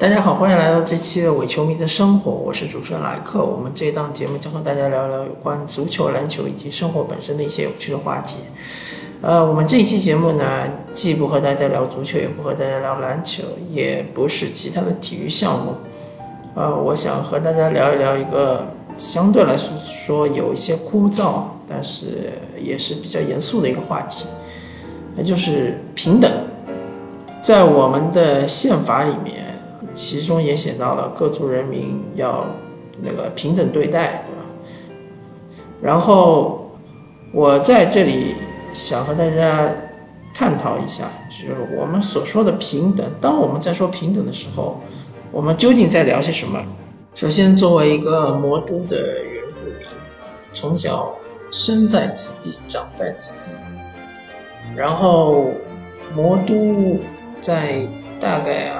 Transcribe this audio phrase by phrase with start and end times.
[0.00, 3.44] 大家好，欢迎来到这期的伪球迷的生活，我是主持人莱克。
[3.44, 8.38] 我们这一档节目将和大家聊聊有关足球、篮球以及生活本身的一些有趣的话题。
[9.20, 10.44] 呃，我们这一期节目呢，
[10.94, 15.74] 既不和大家聊足球，也不和大家聊篮球，也不是其他的体育项目。
[16.54, 24.24] 呃，我想和大家聊一聊一个相对来说说有一些枯燥，但是也是比较严肃的一个话题，
[25.14, 26.32] 那就是平等。
[27.38, 29.49] 在我们的宪法里面。
[29.94, 32.46] 其中也写到了各族人民要
[33.02, 34.44] 那个平等对待，对吧？
[35.80, 36.70] 然后
[37.32, 38.34] 我在这里
[38.72, 39.68] 想和大家
[40.34, 43.06] 探讨一下，就是我们所说的平等。
[43.20, 44.80] 当我们在说平等的时候，
[45.32, 46.62] 我们究竟在聊些什么？
[47.14, 49.86] 首先，作为一个魔都的原住民，
[50.52, 51.12] 从小
[51.50, 53.42] 生在此地，长在此地，
[54.76, 55.46] 然后
[56.14, 56.98] 魔都
[57.40, 57.86] 在
[58.20, 58.72] 大概。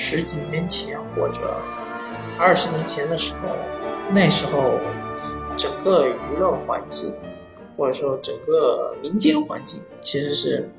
[0.00, 1.60] 十几年前或者
[2.38, 3.56] 二十年前的时候，
[4.12, 4.78] 那时候
[5.56, 7.12] 整个舆论环境
[7.76, 10.70] 或者说整个民间环境其实是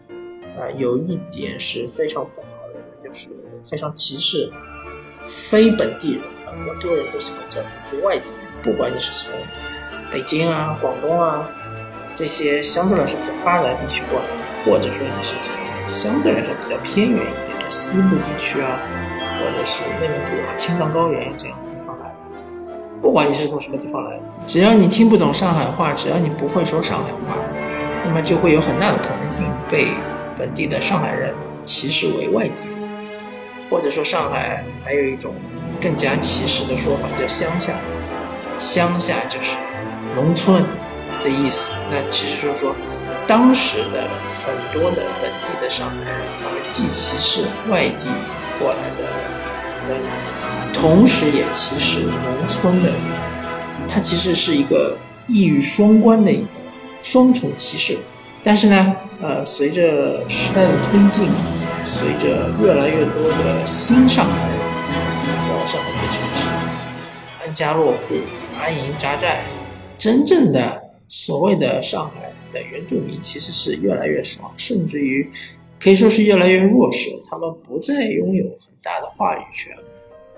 [0.58, 3.28] 啊有一点是非常不好的，就是
[3.62, 4.50] 非常歧视
[5.22, 9.34] 非本地人，很多人都喜欢叫你是外地人，不管你是从
[10.10, 11.50] 北京啊、广东啊
[12.16, 14.26] 这些相对来说比较发达地区过来，
[14.64, 15.54] 或者说你是从
[15.90, 17.49] 相对来说比较偏远一点。
[17.70, 18.80] 西部地区啊，
[19.40, 22.12] 或者是内蒙古啊、青藏高原这样的地方来，
[23.02, 27.38] 不管你是从什么地方来的，只要你听不懂上海话，只要你不会说上海话，
[28.06, 29.90] 那么就会有很大的可能性被
[30.38, 32.90] 本地的上海人歧视为外地人，
[33.70, 35.34] 或者说上海还有一种
[35.80, 37.74] 更加歧视的说法叫乡下，
[38.58, 39.56] 乡下就是
[40.16, 40.64] 农村
[41.24, 41.70] 的意思。
[41.92, 42.76] 那其实就是说，
[43.28, 44.08] 当时的
[44.44, 46.20] 很多的本地上海人。
[46.72, 48.06] 既歧视外地
[48.60, 49.04] 过来的
[49.90, 50.00] 人，
[50.72, 52.96] 同时也歧视农村的人，
[53.88, 54.96] 它其实是一个
[55.28, 56.48] 一语双关的一个
[57.02, 57.98] 双重歧视。
[58.44, 61.28] 但是呢，呃，随着时代的推进，
[61.84, 64.60] 随着越来越多的新上海人
[65.50, 66.46] 到上海的城市，
[67.44, 68.16] 安家落户、
[68.62, 69.42] 安营扎寨，
[69.98, 75.28] 真正的所谓的上海的原住民其实是越来越少，甚至于。
[75.80, 79.74] 可以说是越来越弱势，他们不再拥有很大的话语权，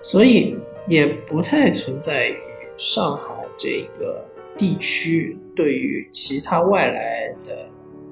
[0.00, 2.36] 所以也不太存在于
[2.76, 3.22] 上海
[3.56, 4.24] 这个
[4.56, 7.68] 地区对于其他外来的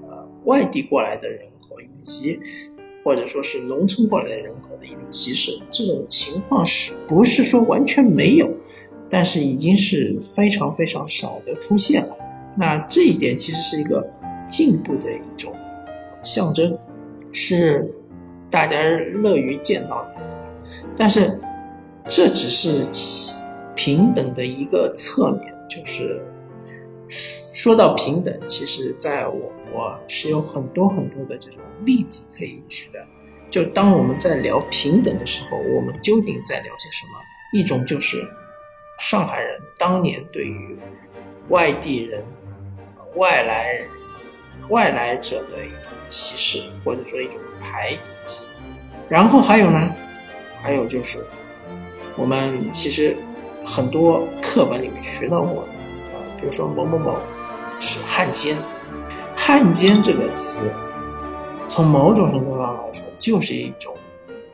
[0.08, 2.38] 呃外地过来的人口以及
[3.04, 5.52] 或者说是农村过来的人口的一种歧视。
[5.70, 8.48] 这种情况是不是说完全没有？
[9.08, 12.16] 但是已经是非常非常少的出现了。
[12.56, 14.08] 那这一点其实是一个
[14.48, 15.52] 进步的一种
[16.22, 16.78] 象征。
[17.32, 17.88] 是
[18.50, 20.14] 大家乐于见到的，
[20.96, 21.38] 但是
[22.08, 22.86] 这只是
[23.76, 25.54] 平等的一个侧面。
[25.68, 26.20] 就是
[27.54, 33.06] 说到平等，其实在我国是有很多很多的这种例子可以举的。
[33.48, 37.12] 就当我们在聊平等的时候，我们究竟在聊些什么？
[37.52, 38.28] 一种就是
[38.98, 40.76] 上海人当年对于
[41.48, 42.24] 外地人、
[43.14, 43.80] 外来。
[44.69, 47.93] 外来者的一种歧视，或者说一种排
[48.26, 48.48] 挤。
[49.09, 49.91] 然后还有呢，
[50.62, 51.25] 还有就是，
[52.16, 53.16] 我们其实
[53.65, 55.69] 很多课本里面学到过的，
[56.15, 57.19] 啊，比如说某某某
[57.81, 58.56] 是汉奸，
[59.34, 60.71] 汉奸这个词，
[61.66, 63.97] 从某种程度上来说就是一种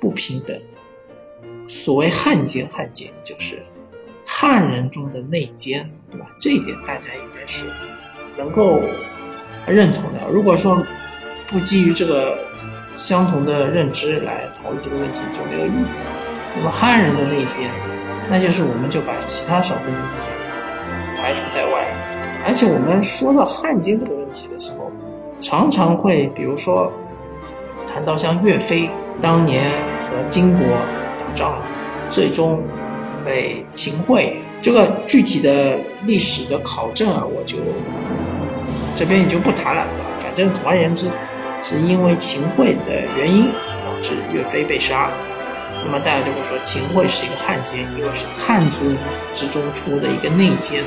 [0.00, 0.59] 不平等。
[1.69, 3.62] 所谓汉奸，汉奸就是
[4.25, 6.27] 汉人中的内奸，对吧？
[6.41, 7.67] 这一点大家应该是
[8.38, 8.81] 能够。
[9.72, 10.21] 认同的。
[10.31, 10.84] 如果说
[11.49, 12.38] 不基于这个
[12.94, 15.87] 相同的认知来讨论这个问题，就没有意义。
[16.56, 17.71] 那么汉人的内奸，
[18.31, 20.16] 那就是我们就把其他少数民族
[21.16, 21.87] 排除在外。
[22.47, 24.91] 而且我们说到汉奸这个问题的时候，
[25.41, 26.91] 常常会比如说
[27.93, 28.88] 谈到像岳飞
[29.20, 29.70] 当年
[30.11, 30.67] 和金国
[31.19, 31.58] 打仗，
[32.08, 32.62] 最终
[33.25, 34.40] 被秦桧。
[34.62, 37.58] 这个具体的历史的考证啊，我就。
[38.96, 41.10] 这边也就不谈了，反正总而言之，
[41.62, 43.44] 是因为秦桧的原因
[43.84, 45.10] 导致岳飞被杀。
[45.84, 48.81] 那么大家就会说秦桧是一个汉奸，一个是汉族
[49.34, 50.82] 之中出的一个内奸。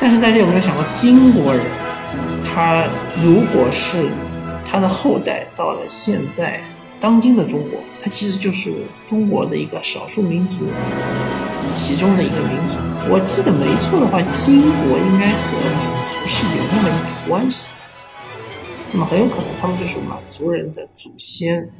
[0.00, 1.62] 但是大家有没有想过，金国人
[2.42, 2.84] 他
[3.22, 4.08] 如果是
[4.64, 6.58] 他的后代到了现在
[6.98, 8.72] 当今的中国，他其实就是
[9.06, 10.60] 中国的一个少数民族
[11.74, 12.78] 其中的一个民族。
[13.10, 15.58] 我记得没错的话，金国应该和。
[16.24, 17.76] 是有那么一点关系，
[18.92, 21.70] 那么很有可能他们就是满族人的祖先。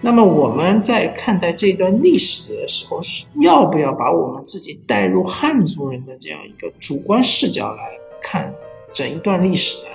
[0.00, 7.82] 那么我们在看待这段历史的时候，是要不要把我们自己带入汉族人的这样一个主观视角来
[8.22, 8.54] 看
[8.92, 9.90] 整一段历史呢？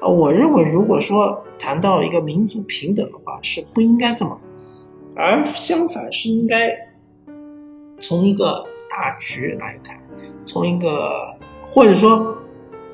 [0.00, 4.40] 啊，我认为，如果说谈到一个民族平等的话，是不应该这么，
[5.14, 6.74] 而相反是应该
[8.00, 10.00] 从一个大局来看，
[10.46, 11.36] 从一个
[11.66, 12.34] 或者说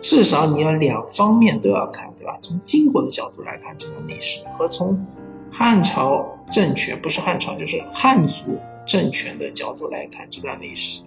[0.01, 2.37] 至少你要两方面都要看，对吧？
[2.41, 5.05] 从金国的角度来看这段历史，和从
[5.51, 11.03] 汉朝政权不是汉朝就是汉族政权的角度来看这段历史，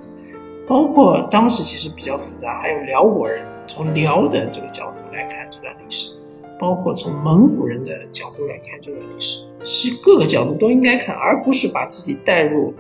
[0.68, 3.48] 包括当时其实比较复杂，还有辽国人。
[3.68, 6.14] 从辽的这个角度来看这段历史，
[6.60, 12.74] 包括从蒙古人的角度来看这段历史，是各个角度都应该看，而不是把自己带入，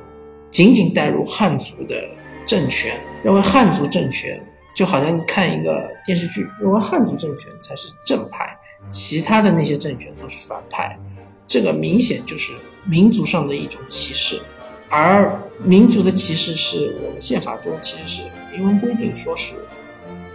[0.50, 2.10] 仅仅带入汉族的
[2.44, 4.44] 政权，认为汉族政权
[4.80, 8.58] 就好像你看一个电视剧，认为汉族政权才是正派，
[8.90, 10.98] 其他的那些政权都是反派，
[11.46, 12.54] 这个明显就是
[12.86, 14.42] 民族上的一种歧视，
[14.88, 18.22] 而民族的歧视是我们宪法中其实是
[18.54, 19.56] 明文规定说是。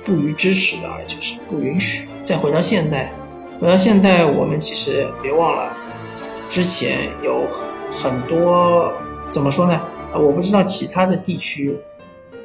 [0.05, 2.07] 不予支持的，而且是不允许。
[2.23, 3.11] 再回到现代，
[3.59, 5.75] 回到现代，我们其实别忘了，
[6.51, 7.49] 之前有
[7.91, 8.93] 很多
[9.31, 9.81] 怎么说呢？
[10.13, 11.75] 我不知道其他的地区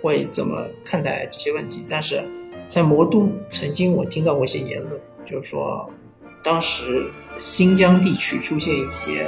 [0.02, 2.24] 会怎么看待这些问题，但是
[2.68, 5.90] 在魔都曾经我听到过一些言论，就是说
[6.44, 9.28] 当时新疆地区出现一些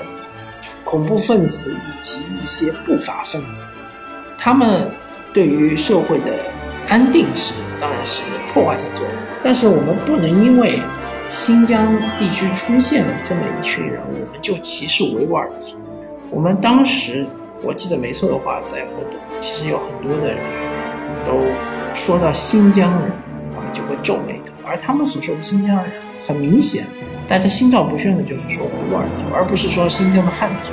[0.84, 3.68] 恐怖分子以及一些不法分子，
[4.38, 4.90] 他们
[5.34, 6.34] 对于社会的。
[6.90, 8.22] 安定是当然是
[8.52, 10.78] 破坏性作用，但是我们不能因为
[11.30, 15.78] 新疆地区出现了这么一群人，我们就歧视维吾尔族。
[16.30, 17.26] 我们当时
[17.63, 20.38] 我记得没错的话，在摩都其实有很多的人
[21.25, 21.42] 都
[21.94, 23.12] 说到新疆人，
[23.54, 25.86] 他们就会皱眉头，而他们所说的新疆人，
[26.28, 26.86] 很明显，
[27.28, 30.72] 大家心照不宣的就是说维吾尔族，而不是说新疆的汉族。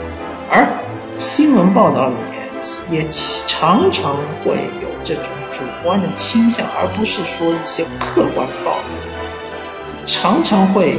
[0.50, 0.67] 而
[1.19, 3.06] 新闻报道里面也
[3.46, 5.25] 常常会有这种。
[5.50, 8.82] 主观的倾向，而不是说一些客观报道，
[10.05, 10.99] 常常会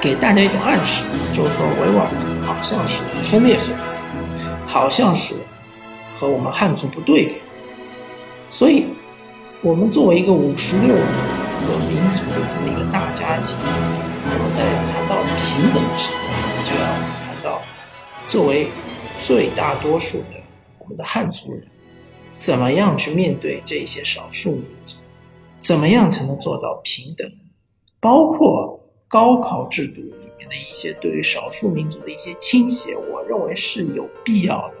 [0.00, 1.02] 给大家一种暗示，
[1.32, 4.00] 就是说维吾尔族好像是分裂分子，
[4.74, 5.36] 好像是
[6.18, 7.38] 和我们汉族不对付。
[8.48, 8.86] 所以，
[9.62, 16.86] 我们作为一个五十六个民族的这么一个大家庭，我们在谈到平等的时候，我们就要
[17.22, 17.62] 谈到
[18.26, 18.66] 作为
[19.22, 20.42] 最大多数的
[20.80, 21.62] 我们的汉族人。
[22.36, 24.96] 怎么样去面对这些少数民族？
[25.60, 27.30] 怎么样才能做到平等？
[28.00, 28.73] 包括
[29.08, 34.74] 高考制度里面的一些对于少数民族的一些倾斜，我认为是有必要的。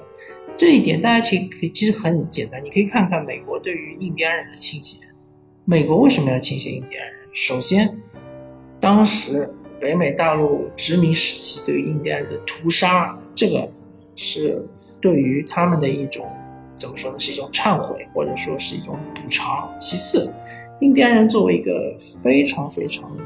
[0.56, 5.06] 这一点大家其实可以，其实很简单，你可以看看美国对于印第安人的倾斜。
[5.64, 7.14] 美国为什么要倾斜印第安人？
[7.32, 8.00] 首先，
[8.78, 13.70] 当时北美大陆殖民时期对于印第安人的屠杀，这个
[14.14, 14.66] 是
[15.00, 16.30] 对于他们的一种。
[16.76, 17.18] 怎么说呢？
[17.20, 19.72] 是一种忏悔，或者说是一种补偿。
[19.78, 20.28] 其次，
[20.80, 23.16] 印第安人作为一个非常非常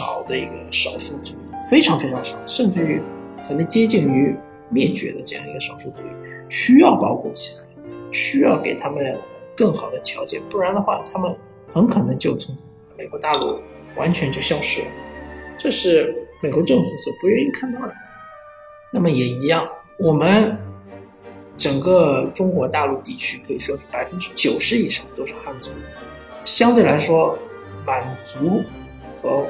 [0.00, 1.34] 少的一个少数族，
[1.70, 3.02] 非常非常少，甚至于
[3.46, 4.34] 可能接近于
[4.70, 6.02] 灭绝的这样一个少数族，
[6.48, 7.64] 需要保护起来，
[8.10, 9.18] 需要给他们
[9.54, 11.36] 更好的条件，不然的话，他们
[11.70, 12.56] 很可能就从
[12.96, 13.60] 美国大陆
[13.96, 14.88] 完全就消失了。
[15.58, 17.92] 这是美国政府所不愿意看到的。
[18.90, 20.56] 那么也一样，我们。
[21.58, 25.70] 整个中国大陆地区可以说是百分之九十以上都是汉族，
[26.42, 27.38] 相对来说，
[27.84, 28.62] 满族
[29.20, 29.46] 和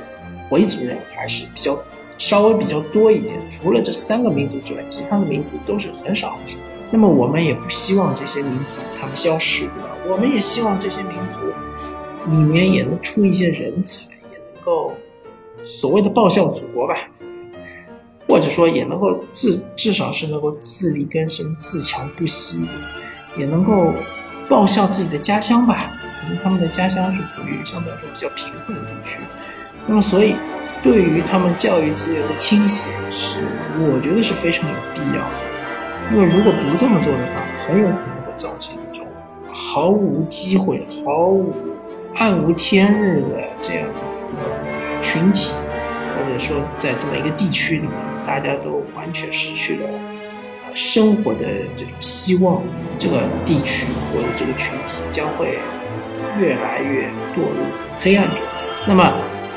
[0.51, 1.83] 回族人还是比较
[2.19, 3.35] 稍微比较多一点。
[3.51, 6.59] 除了这三个民族之外，其他的民族都是很少很少。
[6.91, 9.97] 那么我们也不希望这些民族他们消失，对吧？
[10.09, 11.41] 我们也希望这些民族
[12.31, 14.93] 里面也能出一些人才，也能够
[15.63, 16.97] 所谓的报效祖国吧。
[18.29, 22.65] 或者说也能够自至少是能够自力更生、自强不息，
[23.37, 23.93] 也能够
[24.49, 25.93] 报效自己的家乡吧。
[26.21, 29.21] 可能他们的家乡是处于相对来说比较贫困的地区，
[29.87, 30.37] 那么所以
[30.83, 33.39] 对于他们教育资源的倾斜，是
[33.79, 36.13] 我觉得是非常有必要的。
[36.13, 39.07] 因为如果不这么做的话，很有可能会造成一种
[39.53, 41.55] 毫无机会、毫无
[42.17, 43.95] 暗无天日的这样的
[44.29, 45.53] 一个群体，
[46.17, 47.91] 或者说在这么一个地区里面。
[48.27, 49.89] 大家都完全失去了
[50.73, 51.41] 生活的
[51.75, 52.63] 这种希望，
[52.97, 55.59] 这个地区或者这个群体将会
[56.39, 57.65] 越来越堕入
[57.99, 58.45] 黑暗中。
[58.87, 59.13] 那么，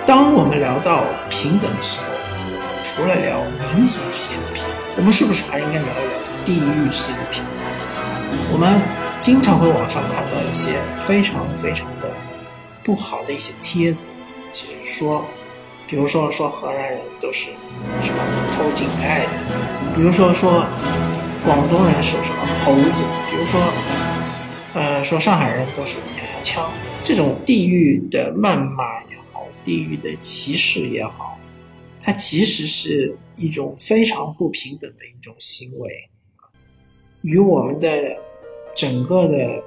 [0.06, 2.06] 当我们聊到平等的时候，
[2.84, 3.40] 除了聊
[3.74, 7.64] 民族之间的平等，我们是不是还应该聊一聊地域之间的平等？
[8.52, 8.82] 我们
[9.22, 12.12] 经常会网上看到一些非常非常的
[12.84, 14.10] 不好的一些帖子，
[14.52, 15.24] 其实说
[15.88, 17.48] 比如说说河南人都是
[18.02, 18.20] 什么
[18.52, 19.30] 偷井盖的，
[19.96, 20.66] 比如说说
[21.46, 23.62] 广东人是什么猴子，比如说
[24.74, 26.70] 呃说上海人都是娘娘腔，
[27.06, 29.18] 这种地域的谩骂呀，
[29.64, 31.38] 地域的歧视也好，
[32.02, 36.10] 它其实是一种非常不平等的一种行为，
[37.22, 38.18] 与我们的
[38.76, 39.64] 整个的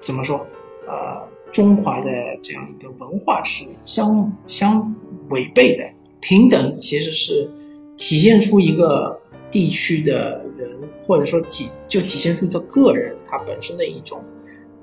[0.00, 0.46] 怎么说
[0.86, 1.30] 呃。
[1.52, 2.10] 中华的
[2.40, 4.94] 这样一个文化是相相
[5.28, 5.86] 违背的。
[6.18, 7.46] 平等其实是
[7.94, 9.20] 体现出一个
[9.50, 14.24] 地区的人，或者说体就体现出这个人他本身的一种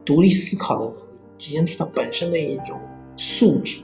[0.06, 1.00] 独立思考的能力，
[1.40, 2.80] 体现出他本身的一种
[3.18, 3.82] 素质，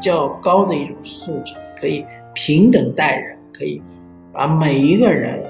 [0.00, 3.82] 较高的一种素质，可以平等待人，可以
[4.32, 5.42] 把每一个人、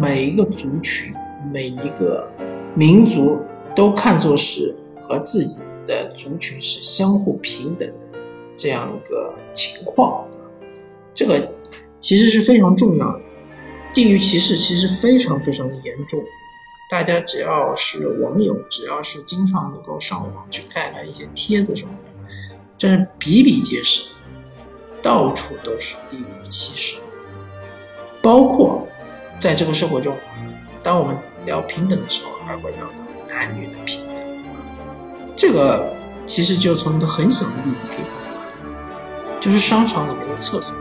[0.00, 1.14] 每一个族群、
[1.52, 2.28] 每一个
[2.74, 3.38] 民族
[3.74, 5.62] 都看作是和自己。
[5.84, 8.18] 的族群是相互平等的
[8.54, 10.24] 这样一个情况，
[11.12, 11.52] 这个
[11.98, 13.20] 其实是非常重要的。
[13.92, 16.22] 地域歧视其实非常非常的严重，
[16.88, 21.90] 大家只要是网友，只要是经常能够上网去看看一些帖子什么，
[22.82, 24.08] 真是比比皆是，
[25.00, 26.98] 到处都是地域歧视。
[28.20, 28.88] 包括
[29.38, 30.16] 在这个社会中，
[30.82, 34.16] 当我们聊平等的时候，还会聊到男女的平等。
[35.36, 35.94] 这个
[36.26, 40.74] 其实就从一个很小的例子可以看出来，就是商场里面的厕所。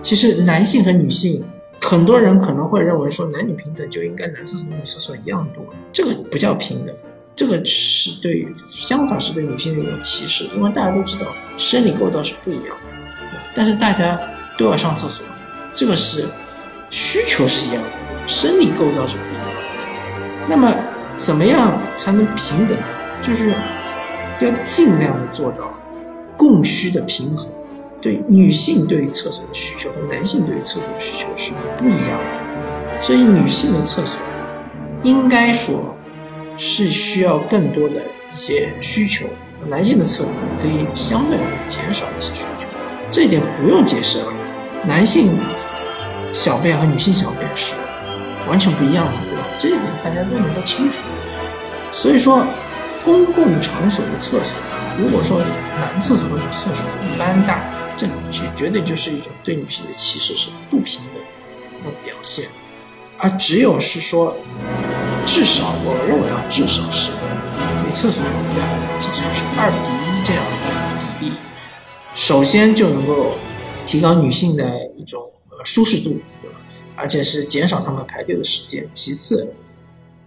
[0.00, 1.44] 其实男性和女性，
[1.82, 6.96] 很多人可能会认为说男女平等就应该男厕所女厕所一样多，这个不叫平等，
[7.38, 10.42] 这个是对相反是对女性的一种歧视。
[10.56, 11.26] 因为大家都知道
[11.56, 12.90] 生理构造是不一样的，
[13.54, 14.20] 但是大家
[14.58, 15.24] 都要上厕所，
[15.72, 16.24] 这个是
[16.90, 17.88] 需求是一样的，
[18.26, 19.52] 生理构造是不一样的。
[20.48, 20.74] 那么
[21.16, 22.76] 怎么样才能平等？
[23.22, 23.54] 就是
[24.40, 25.72] 要尽量的做到
[26.36, 27.48] 供需的平衡。
[28.00, 34.20] 对女性对于厕所的需求和男性对于厕所的需求是不一样的，所以女性的厕所
[35.04, 35.94] 应该说
[36.58, 38.02] 是需要更多的
[38.34, 39.26] 一些需求，
[39.68, 42.66] 男性的厕所可以相对减少一些需求。
[43.10, 44.26] 这一点不用解释了，
[44.84, 45.32] 男性
[46.32, 47.72] 小便和女性小便是
[48.46, 49.46] 完全不一样的，对吧？
[49.58, 51.04] 这一点大家都能够清楚。
[51.90, 52.44] 所以说。
[53.04, 54.58] 公共场所的厕所，
[54.98, 55.40] 如果说
[55.78, 57.62] 男厕所和女厕所一般大，
[57.96, 61.22] 这绝绝对就是一种对女性的歧视，是不平等
[61.84, 62.46] 的表现。
[63.16, 64.36] 而只有是说，
[65.28, 67.12] 至少我认为啊，至少是
[67.86, 70.56] 女厕所对男厕所是二比一这样的
[71.20, 71.32] 比例，
[72.14, 73.34] 首先就能够
[73.86, 75.30] 提高女性的一种
[75.64, 76.56] 舒适度，对吧？
[76.96, 78.88] 而且是减少她们排队的时间。
[78.92, 79.52] 其次，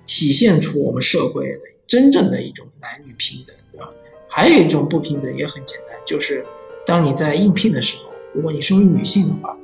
[0.06, 1.60] 体现出我们社会的。
[1.88, 3.90] 真正的一种男女平等，对吧？
[4.30, 6.46] 还有一种不平等也很简单，就是
[6.86, 8.04] 当你在应聘的时候，
[8.34, 9.58] 如果你身为女性的话，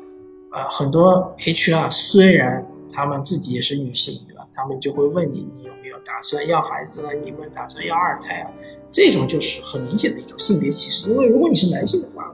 [0.51, 4.20] 啊，很多 HR 虽然他们自己也是女性，
[4.57, 7.11] 他们就会问你，你有没有打算要孩子啊？
[7.23, 8.49] 你们打算要二胎啊？
[8.91, 12.33] 这种就是很明显的一种性别歧视，因为如果你是男性的话，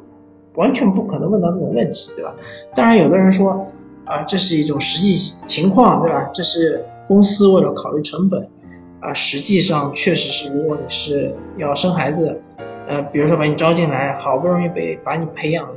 [0.56, 2.34] 完全不可能问到这种问题，对吧？
[2.74, 3.68] 当然，有的人说，
[4.06, 6.30] 啊，这是一种实际情况，对吧？
[6.34, 8.50] 这是公司为了考虑成本。
[9.02, 12.42] 啊，实际上确实是，如果你是要生孩子，
[12.88, 15.68] 呃，比如说把你招进来，好不容易被把你培养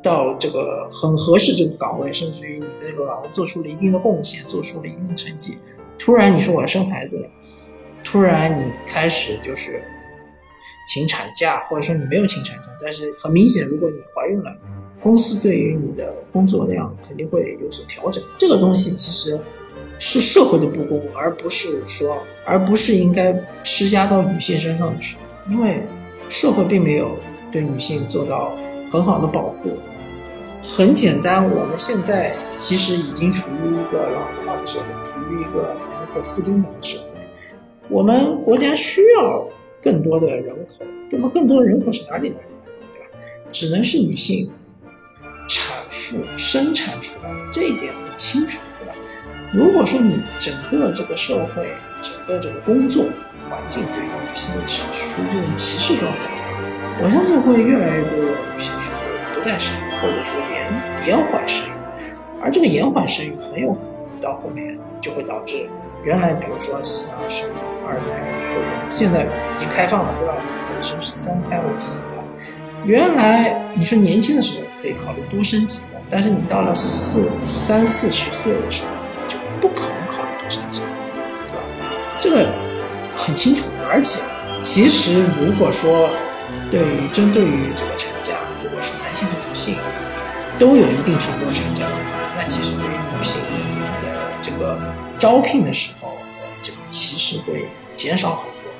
[0.00, 5.58] 到这个很合适这个岗位，甚至于你在这个岗位做出了一定的贡献，做出了一定成绩，
[6.00, 7.28] 突然你说我要生孩子了，
[8.02, 9.80] 突然你开始就是
[10.88, 14.56] 请产假，或者说你没有请产假，但是很明显，如果你怀孕了，
[15.02, 18.24] 公司对于你的工作量肯定会有所调整。
[18.38, 19.38] 这个东西其实。
[20.02, 22.16] 是社会的不公，而不是说，
[22.46, 25.18] 而不是应该施加到女性身上去，
[25.50, 25.82] 因为
[26.30, 27.14] 社会并没有
[27.52, 28.56] 对女性做到
[28.90, 29.76] 很好的保护。
[30.62, 37.06] 很简单，我们现在其实已经处于一个老龄化的社会，处于一个人口负增长的社会。
[37.88, 39.48] 我们国家需要
[39.82, 42.42] 更多的人口，那么更多的人口是哪里来的？
[42.92, 43.06] 对吧？
[43.50, 44.50] 只能是女性
[45.48, 48.60] 产妇生产出来的，这一点很清楚。
[48.78, 48.94] 对吧
[49.52, 53.04] 如果说你整个这个社会、整个这个工作
[53.48, 56.18] 环境对于女性是处于这种歧视状态，
[57.02, 61.70] 我相信会越来越多的女性选择不再生或者说延延缓生育，
[62.42, 65.68] 而这个延缓生育很有可能到后面就会导致
[66.02, 67.48] 原来比如说像生
[67.86, 68.14] 二胎，
[68.54, 70.34] 或者现在已经开放了，对吧？
[70.72, 72.16] 可以生三胎或者四胎，
[72.84, 78.88] 原来你说年轻的时候可以考虑多生几个，但是你到了四三四十岁的时候
[79.28, 79.36] 就。
[79.60, 80.86] 不可能考虑多生几个，
[81.50, 81.60] 对吧？
[82.18, 82.48] 这个
[83.14, 83.66] 很清楚。
[83.92, 84.18] 而且，
[84.62, 86.08] 其实如果说
[86.70, 88.32] 对于针对于这个产假，
[88.64, 89.74] 如果是男性和女性
[90.58, 92.00] 都有一定程度产假的话，
[92.36, 93.40] 那其实对于女性
[94.02, 94.06] 的
[94.42, 94.78] 这个
[95.18, 98.72] 招聘的时候的这种歧视会减少很多。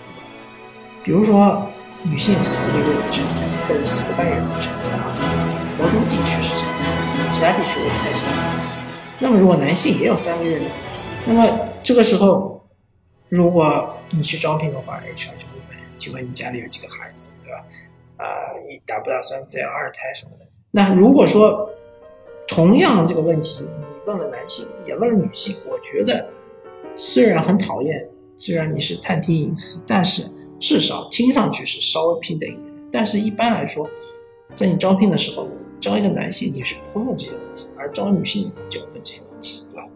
[1.03, 1.67] 比如说，
[2.03, 4.91] 女性有四个月的产假或者四个半月的产假，
[5.79, 6.95] 国都地区是这样子，
[7.31, 8.31] 其他地区我不太清楚。
[9.19, 10.65] 那么如果男性也有三个月呢？
[11.27, 12.67] 那么这个时候，
[13.29, 17.62] 如果你去招聘的话，HR 就会问：请问你家里有几个孩子，对吧？
[18.17, 18.27] 啊，
[18.67, 20.47] 你打不打算再要二胎什么的？
[20.71, 21.69] 那如果说
[22.47, 26.29] 同样这个问题你问了男性，也问了女性，我觉得
[26.95, 32.65] 虽然很讨厌，虽然你是探听隐私，但是至少听上去是稍微平等一点。
[32.93, 33.89] 但是一般来说，
[34.55, 35.49] 在你招聘的时候，
[35.81, 39.89] 招一个男性你是不会问这些问题，而招女性就问这些问题，对吧？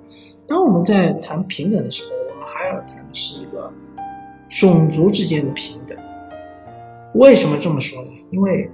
[0.47, 3.73] 当我们在谈平等的时候，我们还要谈的是一个
[4.49, 5.97] 种族之间的平等。
[7.15, 8.11] 为什么这么说呢？
[8.31, 8.71] 因为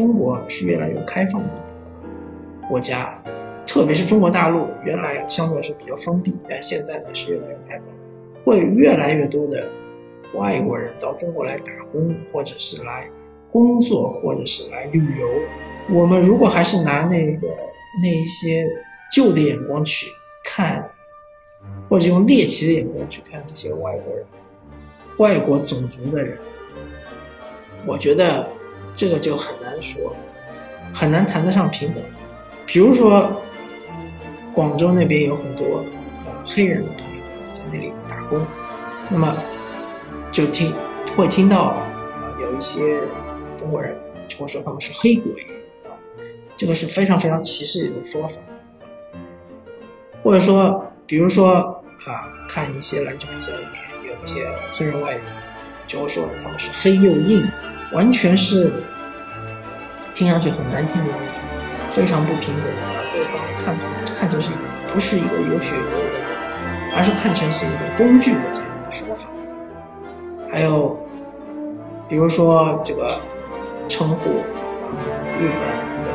[0.00, 1.48] 中国是越来越开放的
[2.66, 3.22] 国家，
[3.66, 7.86] 特别是中国大陆，原来相对来说比较封闭，但现在呢是越来越开放，
[8.42, 9.68] 会越来越多的
[10.32, 13.10] 外国人到中国来打工，或者是来
[13.52, 15.28] 工作，或者是来旅游。
[15.90, 17.46] 我们如果还是拿那个
[18.02, 18.66] 那一些
[19.14, 20.06] 旧的眼光去
[20.42, 20.90] 看，
[21.90, 24.24] 或者用猎奇的眼光去看这些外国人、
[25.18, 26.38] 外国种族的人。
[27.86, 28.48] 我觉得
[28.92, 30.14] 这个就很难说，
[30.92, 32.02] 很难谈得上平等。
[32.66, 33.42] 比如说，
[34.52, 35.84] 广州那边有很多
[36.26, 38.46] 呃黑人的朋友在那里打工，
[39.08, 39.36] 那么
[40.30, 40.72] 就听
[41.16, 41.86] 会听到啊
[42.40, 43.00] 有一些
[43.56, 43.96] 中国人
[44.28, 45.32] 就会说他们是黑鬼
[45.84, 45.90] 啊，
[46.56, 48.40] 这个是非常非常歧视的一种说法。
[50.22, 55.22] 或者说，比如说啊，看一些篮球比赛里面有一些黑人外援，
[55.86, 57.44] 就会说他们是黑又硬。
[57.92, 58.72] 完全是
[60.14, 61.42] 听上去很难听的那种，
[61.90, 63.76] 非常不平等，把对方看
[64.14, 64.52] 看成是
[64.92, 66.26] 不是一个有血有肉的人，
[66.96, 69.28] 而是看成是一种工具的这样一个说法。
[70.52, 70.98] 还有，
[72.08, 73.20] 比如说这个
[73.88, 74.30] 称呼
[75.38, 76.10] 日本的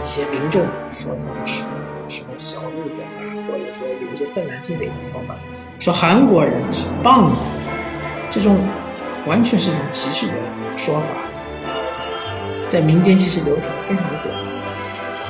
[0.00, 1.62] 一些民众，说他们是
[2.08, 5.34] 什么小日本啊，或者说有一些更难听的一种说法，
[5.78, 7.48] 说韩国人是棒子，
[8.30, 8.56] 这种
[9.26, 10.34] 完全是一种歧视的。
[10.76, 11.06] 说法
[12.68, 14.34] 在民间其实流传非常的广，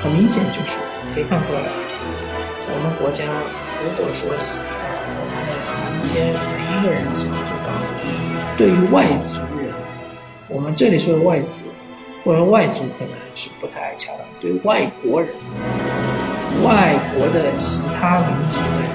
[0.03, 0.79] 很明显就是
[1.15, 1.61] 可以看出来，
[2.67, 3.25] 我们国家
[3.85, 5.53] 如果说我们的
[5.93, 7.69] 民间每一个人想做到，
[8.57, 9.71] 对于外族人，
[10.49, 11.61] 我们这里说的外族
[12.25, 15.31] 或者外族可能是不太恰当，对外国人，
[16.65, 18.89] 外国的其他民族的人，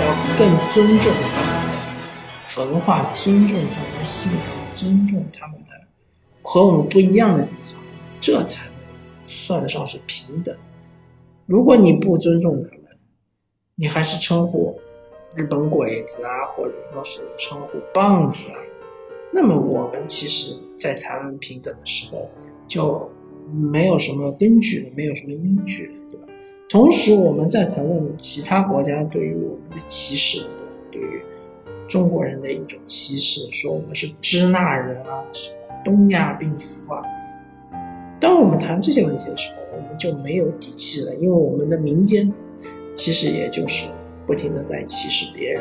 [0.00, 0.02] 要
[0.38, 1.49] 更尊重他
[2.56, 4.42] 文化，尊重他们的信仰。
[4.72, 5.70] 尊重他们的
[6.42, 7.82] 和我们不一样的地方，
[8.18, 8.74] 这才能
[9.26, 10.56] 算得上是平等。
[11.44, 12.80] 如果你不尊重他们，
[13.74, 14.80] 你还是称呼
[15.34, 18.56] 日本鬼子啊，或者说是称呼棒子啊，
[19.34, 22.30] 那么我们其实在谈论平等的时候
[22.66, 23.10] 就
[23.52, 26.26] 没有什么根据了，没有什么依据了，对吧？
[26.70, 30.46] 同时，我们在谈论其他国家对于我们的歧视。
[30.90, 31.22] 对于
[31.90, 37.02] 中国人的一种歧视，说我们是支那人啊，什么东亚病夫啊。
[38.20, 42.32] 当我们谈这些问题的时候，我们就没有底气了，因为我们的民间
[42.94, 43.86] 其实也就是
[44.24, 45.60] 不停的在歧视别人。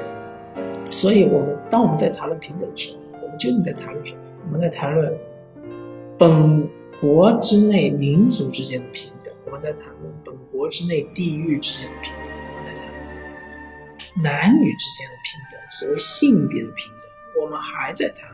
[0.91, 4.21] 所以，我们当我们在谈论平等的时候，我们究竟在谈论什么？
[4.45, 5.11] 我们在谈论
[6.15, 6.69] 本
[7.01, 12.18] 国之内民族之间的平等，我们在谈论本国之内地域之间的平等，
[14.15, 15.59] 男女之间的平等。
[15.69, 18.29] 所谓性别的平等，我们还在谈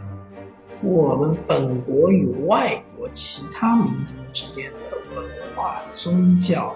[0.82, 6.76] 我们本国与外国其他民族之间的文化、宗教，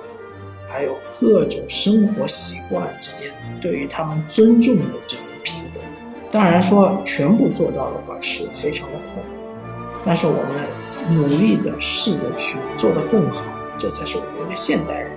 [0.69, 3.31] 还有各种生活习惯之间
[3.61, 5.83] 对于他们尊重的这种平等。
[6.31, 13.43] 当然说全部做到的话是非常的困难，但是我们努力的试着去做得更好，
[13.77, 15.11] 这才是我们一个现代人，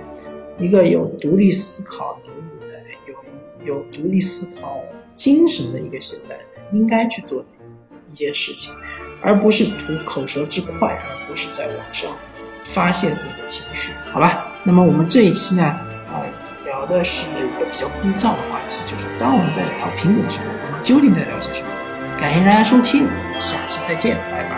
[0.57, 2.41] 一个有独立思考能力、
[3.65, 4.81] 有独立思考。
[5.15, 7.47] 精神的一个现代人应该去做的
[8.11, 8.73] 一件事情，
[9.21, 12.09] 而不是图口舌之快，而不是在网上
[12.63, 14.47] 发泄自己的情绪，好吧？
[14.63, 16.25] 那么我们这一期呢，啊，
[16.65, 21.69] 聊的是一个比较枯燥的话题，就是当我们在聊平等的时候，我们究竟在聊些什么？
[22.17, 23.07] 感谢大家收听，
[23.39, 24.52] 下期再见，拜拜。